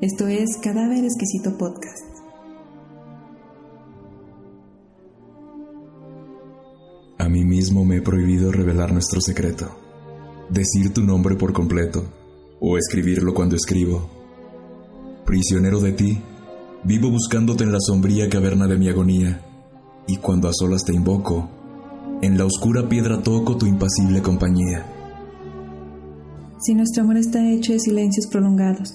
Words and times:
Esto 0.00 0.28
es 0.28 0.58
Cadáver 0.62 1.04
Exquisito 1.04 1.58
Podcast. 1.58 2.06
A 7.18 7.28
mí 7.28 7.44
mismo 7.44 7.84
me 7.84 7.96
he 7.96 8.00
prohibido 8.00 8.52
revelar 8.52 8.92
nuestro 8.92 9.20
secreto, 9.20 9.76
decir 10.50 10.94
tu 10.94 11.02
nombre 11.02 11.34
por 11.34 11.52
completo 11.52 12.04
o 12.60 12.78
escribirlo 12.78 13.34
cuando 13.34 13.56
escribo. 13.56 14.08
Prisionero 15.26 15.80
de 15.80 15.90
ti, 15.90 16.22
vivo 16.84 17.10
buscándote 17.10 17.64
en 17.64 17.72
la 17.72 17.80
sombría 17.80 18.28
caverna 18.28 18.68
de 18.68 18.78
mi 18.78 18.88
agonía, 18.88 19.44
y 20.06 20.18
cuando 20.18 20.48
a 20.48 20.52
solas 20.54 20.84
te 20.84 20.94
invoco, 20.94 21.50
en 22.22 22.38
la 22.38 22.46
oscura 22.46 22.88
piedra 22.88 23.20
toco 23.24 23.56
tu 23.56 23.66
impasible 23.66 24.22
compañía. 24.22 24.86
Si 26.60 26.72
nuestro 26.74 27.02
amor 27.02 27.16
está 27.16 27.50
hecho 27.50 27.72
de 27.72 27.80
silencios 27.80 28.28
prolongados, 28.28 28.94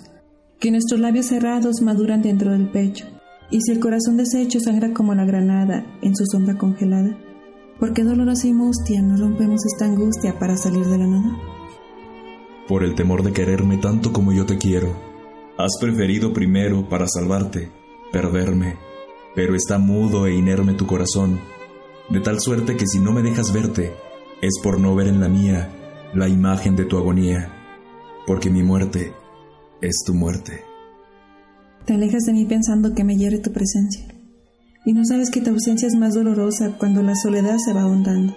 que 0.64 0.71
nuestros 0.71 1.02
labios 1.02 1.25
cerrados 1.25 1.82
maduran 1.82 2.21
dentro 2.21 2.51
del 2.51 2.69
pecho, 2.69 3.06
y 3.51 3.60
si 3.60 3.74
el 3.74 3.82
corazón 3.82 4.15
deshecho 4.15 4.61
sangra 4.61 4.93
como 4.93 5.14
la 5.14 5.25
granada 5.25 5.86
en 6.01 6.15
su 6.15 6.24
sombra 6.25 6.57
congelada, 6.57 7.18
¿por 7.82 7.93
qué 7.93 8.05
dolorosa 8.05 8.47
y 8.47 8.54
mustia 8.54 9.02
no 9.02 9.18
rompemos 9.18 9.60
esta 9.65 9.83
angustia 9.83 10.39
para 10.39 10.55
salir 10.55 10.86
de 10.86 10.97
la 10.97 11.07
nada? 11.07 11.38
Por 12.65 12.86
el 12.86 12.96
temor 12.96 13.24
de 13.24 13.33
quererme 13.33 13.75
tanto 13.75 14.14
como 14.14 14.32
yo 14.32 14.46
te 14.46 14.57
quiero, 14.57 14.96
has 15.57 15.74
preferido 15.82 16.32
primero, 16.32 16.88
para 16.88 17.10
salvarte, 17.10 17.69
perderme, 18.14 18.77
pero 19.36 19.55
está 19.55 19.80
mudo 19.80 20.27
e 20.27 20.33
inerme 20.33 20.75
tu 20.75 20.88
corazón, 20.88 21.41
de 22.07 22.21
tal 22.21 22.39
suerte 22.39 22.77
que 22.77 22.88
si 22.88 23.00
no 23.00 23.11
me 23.11 23.21
dejas 23.21 23.52
verte, 23.52 23.91
es 24.41 24.54
por 24.64 24.80
no 24.80 24.96
ver 24.96 25.07
en 25.07 25.19
la 25.19 25.27
mía 25.27 25.75
la 26.14 26.30
imagen 26.30 26.77
de 26.77 26.86
tu 26.86 26.97
agonía, 26.97 27.52
porque 28.25 28.50
mi 28.50 28.64
muerte 28.64 29.11
es 29.83 30.04
tu 30.05 30.14
muerte. 30.14 30.61
Te 31.86 31.93
alejas 31.93 32.23
de 32.23 32.33
mí 32.33 32.45
pensando 32.45 32.94
que 32.94 33.03
me 33.03 33.17
hiere 33.17 33.39
tu 33.39 33.52
presencia. 33.52 34.08
Y 34.85 34.94
no 34.94 35.03
sabes 35.05 35.30
que 35.30 35.41
tu 35.41 35.49
ausencia 35.49 35.88
es 35.88 35.95
más 35.95 36.13
dolorosa 36.13 36.77
cuando 36.77 37.03
la 37.03 37.16
soledad 37.16 37.58
se 37.58 37.73
va 37.73 37.81
ahondando. 37.81 38.35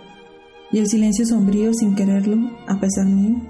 Y 0.73 0.79
el 0.79 0.89
silencio 0.89 1.25
sombrío 1.25 1.73
sin 1.73 1.95
quererlo, 1.95 2.37
a 2.67 2.81
pesar 2.81 3.07
mío. 3.07 3.41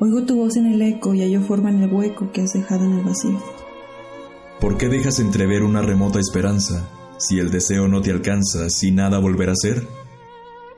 Oigo 0.00 0.24
tu 0.24 0.36
voz 0.36 0.56
en 0.56 0.66
el 0.66 0.82
eco 0.82 1.14
y 1.14 1.20
hallo 1.20 1.42
forma 1.42 1.70
en 1.70 1.82
el 1.82 1.92
hueco 1.92 2.32
que 2.32 2.42
has 2.42 2.52
dejado 2.52 2.84
en 2.84 2.98
el 2.98 3.04
vacío. 3.04 3.40
¿Por 4.60 4.76
qué 4.76 4.88
dejas 4.88 5.20
entrever 5.20 5.62
una 5.62 5.82
remota 5.82 6.18
esperanza 6.18 6.88
si 7.18 7.38
el 7.38 7.50
deseo 7.50 7.86
no 7.86 8.00
te 8.00 8.10
alcanza, 8.10 8.68
si 8.70 8.90
nada 8.90 9.18
volverá 9.18 9.52
a 9.52 9.56
ser? 9.56 9.86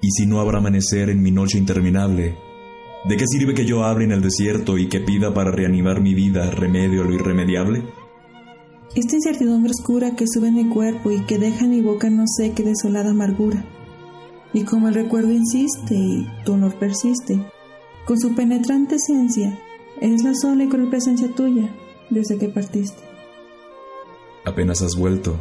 ¿Y 0.02 0.10
si 0.10 0.26
no 0.26 0.40
habrá 0.40 0.58
amanecer 0.58 1.08
en 1.08 1.22
mi 1.22 1.30
noche 1.30 1.56
interminable 1.56 2.36
¿De 3.04 3.16
qué 3.16 3.26
sirve 3.26 3.54
que 3.54 3.66
yo 3.66 3.82
hable 3.82 4.04
en 4.04 4.12
el 4.12 4.22
desierto 4.22 4.78
y 4.78 4.88
que 4.88 5.00
pida 5.00 5.34
para 5.34 5.50
reanimar 5.50 6.00
mi 6.00 6.14
vida 6.14 6.50
remedio 6.52 7.02
a 7.02 7.04
lo 7.04 7.12
irremediable? 7.12 7.82
Esta 8.94 9.16
incertidumbre 9.16 9.72
oscura 9.72 10.14
que 10.14 10.26
sube 10.28 10.48
en 10.48 10.54
mi 10.54 10.68
cuerpo 10.68 11.10
y 11.10 11.24
que 11.24 11.38
deja 11.38 11.64
en 11.64 11.70
mi 11.72 11.80
boca 11.80 12.10
no 12.10 12.24
sé 12.28 12.52
qué 12.52 12.62
desolada 12.62 13.10
amargura. 13.10 13.64
Y 14.52 14.62
como 14.62 14.86
el 14.86 14.94
recuerdo 14.94 15.32
insiste 15.32 15.94
y 15.94 16.28
tu 16.44 16.52
honor 16.52 16.78
persiste, 16.78 17.44
con 18.04 18.20
su 18.20 18.36
penetrante 18.36 18.96
esencia, 18.96 19.58
eres 20.00 20.22
la 20.22 20.34
sola 20.34 20.64
y 20.64 20.68
cruel 20.68 20.88
presencia 20.88 21.28
tuya 21.34 21.74
desde 22.10 22.38
que 22.38 22.48
partiste. 22.50 23.02
Apenas 24.44 24.80
has 24.82 24.94
vuelto, 24.94 25.36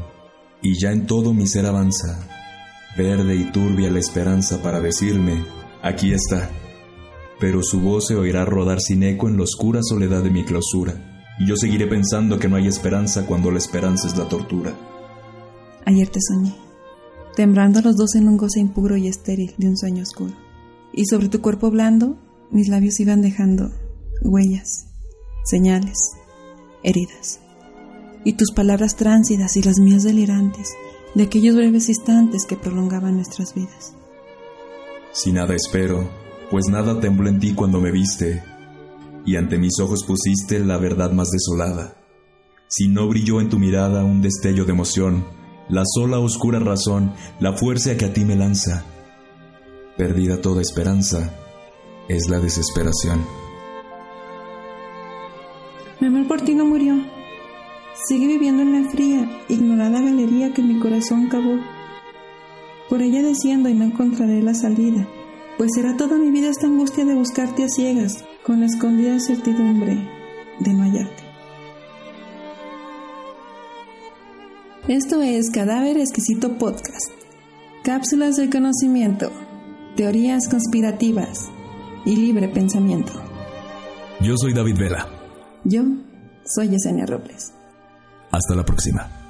y 0.63 0.79
ya 0.79 0.91
en 0.91 1.05
todo 1.05 1.33
mi 1.33 1.45
ser 1.45 1.67
avanza, 1.67 2.27
verde 2.97 3.35
y 3.35 3.51
turbia 3.51 3.91
la 3.91 3.99
esperanza 3.99 4.63
para 4.63 4.79
decirme, 4.79 5.43
aquí 5.81 6.13
está 6.13 6.49
pero 7.41 7.63
su 7.63 7.81
voz 7.81 8.05
se 8.07 8.15
oirá 8.15 8.45
rodar 8.45 8.79
sin 8.79 9.01
eco 9.01 9.27
en 9.27 9.35
la 9.35 9.43
oscura 9.43 9.79
soledad 9.81 10.21
de 10.23 10.29
mi 10.29 10.45
clausura, 10.45 11.25
y 11.39 11.47
yo 11.47 11.57
seguiré 11.57 11.87
pensando 11.87 12.37
que 12.37 12.47
no 12.47 12.55
hay 12.55 12.67
esperanza 12.67 13.25
cuando 13.25 13.49
la 13.49 13.57
esperanza 13.57 14.07
es 14.07 14.15
la 14.15 14.29
tortura. 14.29 14.77
Ayer 15.85 16.07
te 16.07 16.19
soñé, 16.21 16.53
temblando 17.35 17.81
los 17.81 17.97
dos 17.97 18.13
en 18.13 18.27
un 18.27 18.37
goce 18.37 18.59
impuro 18.59 18.95
y 18.95 19.07
estéril 19.07 19.55
de 19.57 19.69
un 19.69 19.75
sueño 19.75 20.03
oscuro, 20.03 20.35
y 20.93 21.07
sobre 21.07 21.29
tu 21.29 21.41
cuerpo 21.41 21.71
blando 21.71 22.15
mis 22.51 22.67
labios 22.67 22.99
iban 22.99 23.23
dejando 23.23 23.71
huellas, 24.21 24.85
señales, 25.43 25.97
heridas, 26.83 27.39
y 28.23 28.33
tus 28.33 28.51
palabras 28.51 28.97
tránsidas 28.97 29.57
y 29.57 29.63
las 29.63 29.79
mías 29.79 30.03
delirantes 30.03 30.75
de 31.15 31.23
aquellos 31.23 31.55
breves 31.55 31.89
instantes 31.89 32.45
que 32.45 32.55
prolongaban 32.55 33.15
nuestras 33.15 33.55
vidas. 33.55 33.95
Si 35.11 35.31
nada 35.31 35.55
espero, 35.55 36.20
pues 36.51 36.65
nada 36.67 36.99
tembló 36.99 37.29
en 37.29 37.39
ti 37.39 37.53
cuando 37.53 37.79
me 37.79 37.91
viste, 37.91 38.43
y 39.25 39.37
ante 39.37 39.57
mis 39.57 39.79
ojos 39.79 40.03
pusiste 40.05 40.59
la 40.59 40.77
verdad 40.77 41.13
más 41.13 41.31
desolada. 41.31 41.95
Si 42.67 42.89
no 42.89 43.07
brilló 43.07 43.39
en 43.39 43.47
tu 43.47 43.57
mirada 43.57 44.03
un 44.03 44.21
destello 44.21 44.65
de 44.65 44.73
emoción, 44.73 45.25
la 45.69 45.83
sola 45.85 46.19
oscura 46.19 46.59
razón, 46.59 47.13
la 47.39 47.53
fuerza 47.53 47.95
que 47.95 48.03
a 48.03 48.13
ti 48.13 48.25
me 48.25 48.35
lanza, 48.35 48.83
perdida 49.95 50.41
toda 50.41 50.61
esperanza, 50.61 51.33
es 52.09 52.27
la 52.27 52.39
desesperación. 52.39 53.25
Mi 56.01 56.07
amor 56.07 56.27
por 56.27 56.41
ti 56.41 56.53
no 56.53 56.65
murió. 56.65 56.95
Sigue 58.07 58.27
viviendo 58.27 58.63
en 58.63 58.83
la 58.83 58.89
fría, 58.89 59.41
ignorada 59.47 60.01
galería 60.01 60.53
que 60.53 60.61
mi 60.61 60.79
corazón 60.79 61.29
cavó. 61.29 61.59
Por 62.89 63.01
ella 63.01 63.21
desciendo 63.21 63.69
y 63.69 63.73
no 63.73 63.85
encontraré 63.85 64.41
la 64.41 64.53
salida 64.53 65.07
pues 65.57 65.71
será 65.75 65.97
toda 65.97 66.17
mi 66.17 66.31
vida 66.31 66.49
esta 66.49 66.67
angustia 66.67 67.05
de 67.05 67.15
buscarte 67.15 67.63
a 67.63 67.67
ciegas, 67.67 68.23
con 68.45 68.61
la 68.61 68.65
escondida 68.65 69.19
certidumbre 69.19 69.95
de 70.59 70.73
no 70.73 70.83
hallarte. 70.83 71.23
Esto 74.87 75.21
es 75.21 75.51
Cadáver 75.51 75.97
Exquisito 75.97 76.57
Podcast. 76.57 77.11
Cápsulas 77.83 78.35
del 78.35 78.49
conocimiento, 78.49 79.31
teorías 79.95 80.49
conspirativas 80.49 81.49
y 82.05 82.15
libre 82.15 82.47
pensamiento. 82.47 83.13
Yo 84.21 84.35
soy 84.37 84.53
David 84.53 84.77
Vela. 84.77 85.07
Yo 85.63 85.83
soy 86.45 86.69
Yesenia 86.69 87.05
Robles. 87.05 87.53
Hasta 88.31 88.55
la 88.55 88.63
próxima. 88.63 89.20